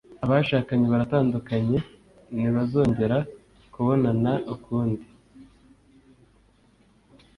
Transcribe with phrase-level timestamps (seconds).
[0.23, 1.77] Abashakanye baratandukanye,
[2.33, 3.17] ntibazongera
[3.73, 5.05] kubonana ukundi.